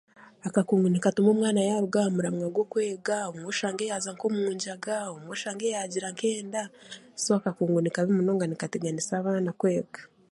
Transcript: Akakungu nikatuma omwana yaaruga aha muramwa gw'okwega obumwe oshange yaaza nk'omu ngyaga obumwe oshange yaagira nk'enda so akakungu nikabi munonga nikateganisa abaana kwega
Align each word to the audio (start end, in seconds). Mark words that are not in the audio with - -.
Akakungu 0.47 0.87
nikatuma 0.89 1.29
omwana 1.33 1.61
yaaruga 1.69 1.97
aha 2.01 2.13
muramwa 2.15 2.47
gw'okwega 2.53 3.15
obumwe 3.29 3.47
oshange 3.53 3.83
yaaza 3.89 4.09
nk'omu 4.13 4.39
ngyaga 4.55 4.95
obumwe 5.09 5.31
oshange 5.37 5.65
yaagira 5.73 6.07
nk'enda 6.13 6.61
so 7.23 7.29
akakungu 7.37 7.79
nikabi 7.81 8.11
munonga 8.17 8.45
nikateganisa 8.47 9.11
abaana 9.17 9.51
kwega 9.59 10.01